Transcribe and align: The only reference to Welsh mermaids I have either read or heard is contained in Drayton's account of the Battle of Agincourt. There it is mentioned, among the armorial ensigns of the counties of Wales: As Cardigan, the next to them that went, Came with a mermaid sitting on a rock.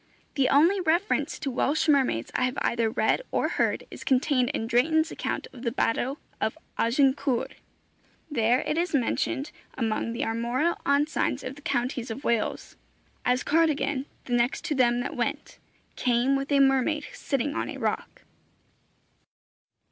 The 0.33 0.49
only 0.49 0.81
reference 0.81 1.37
to 1.37 1.51
Welsh 1.51 1.87
mermaids 1.87 2.31
I 2.33 2.45
have 2.45 2.57
either 2.63 2.89
read 2.89 3.21
or 3.29 3.49
heard 3.49 3.83
is 3.91 4.03
contained 4.03 4.49
in 4.49 4.65
Drayton's 4.65 5.11
account 5.11 5.45
of 5.53 5.61
the 5.61 5.71
Battle 5.71 6.17
of 6.41 6.57
Agincourt. 6.75 7.57
There 8.27 8.61
it 8.61 8.79
is 8.79 8.95
mentioned, 8.95 9.51
among 9.77 10.13
the 10.13 10.25
armorial 10.25 10.77
ensigns 10.87 11.43
of 11.43 11.53
the 11.55 11.61
counties 11.61 12.09
of 12.09 12.23
Wales: 12.23 12.77
As 13.25 13.43
Cardigan, 13.43 14.07
the 14.25 14.33
next 14.33 14.65
to 14.65 14.73
them 14.73 15.01
that 15.01 15.15
went, 15.15 15.59
Came 15.95 16.35
with 16.35 16.51
a 16.51 16.59
mermaid 16.59 17.05
sitting 17.13 17.53
on 17.53 17.69
a 17.69 17.77
rock. 17.77 18.23